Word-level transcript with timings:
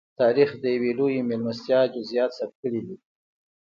تاریخ 0.19 0.49
د 0.61 0.63
یوې 0.75 0.91
لویې 0.99 1.21
مېلمستیا 1.29 1.79
جزییات 1.93 2.31
ثبت 2.37 2.55
کړي 2.63 2.81
دي. 2.87 2.95